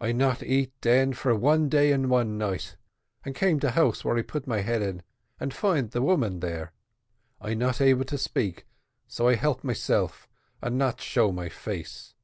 [0.00, 2.76] I not eat den for one day and one night,
[3.22, 5.02] and come to house where I put my head in
[5.38, 6.72] and find woman there.
[7.38, 8.66] I not able to speak,
[9.06, 10.26] so I help myself,
[10.62, 12.14] and not show my face.